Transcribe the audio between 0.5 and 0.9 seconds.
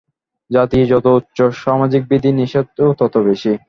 জাতি